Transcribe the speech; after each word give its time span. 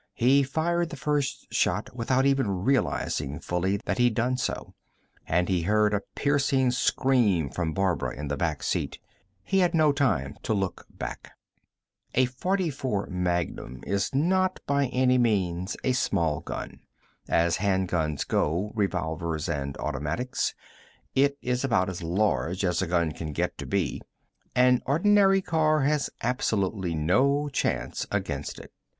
He 0.15 0.41
fired 0.41 0.89
the 0.89 0.95
first 0.95 1.53
shot 1.53 1.95
without 1.95 2.25
even 2.25 2.49
realizing 2.49 3.39
fully 3.39 3.77
that 3.85 3.99
he'd 3.99 4.15
done 4.15 4.35
so, 4.35 4.73
and 5.27 5.47
he 5.47 5.61
heard 5.61 5.93
a 5.93 6.01
piercing 6.15 6.71
scream 6.71 7.51
from 7.51 7.73
Barbara 7.75 8.17
in 8.17 8.27
the 8.27 8.35
back 8.35 8.63
seat. 8.63 8.97
He 9.43 9.59
had 9.59 9.75
no 9.75 9.91
time 9.91 10.37
to 10.41 10.55
look 10.55 10.87
back. 10.89 11.33
A 12.15 12.25
.44 12.25 13.09
Magnum 13.09 13.83
is 13.85 14.11
not, 14.15 14.59
by 14.65 14.87
any 14.87 15.19
means, 15.19 15.77
a 15.83 15.91
small 15.91 16.39
gun. 16.39 16.79
As 17.27 17.57
hand 17.57 17.87
guns 17.87 18.23
go 18.23 18.71
revolvers 18.73 19.47
and 19.47 19.77
automatics 19.77 20.55
it 21.13 21.37
is 21.43 21.63
about 21.63 21.89
as 21.91 22.01
large 22.01 22.65
as 22.65 22.81
a 22.81 22.87
gun 22.87 23.11
can 23.11 23.33
get 23.33 23.55
to 23.59 23.67
be. 23.67 24.01
An 24.55 24.81
ordinary 24.87 25.43
car 25.43 25.81
has 25.81 26.09
absolutely 26.23 26.95
no 26.95 27.49
chance 27.49 28.07
against 28.09 28.57
it. 28.57 28.71